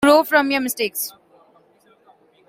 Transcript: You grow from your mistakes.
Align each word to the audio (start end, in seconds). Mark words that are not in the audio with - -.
You 0.03 0.09
grow 0.09 0.23
from 0.23 0.49
your 0.49 0.61
mistakes. 0.61 1.13